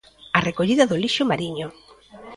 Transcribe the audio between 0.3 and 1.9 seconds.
A recollida do lixo mariño.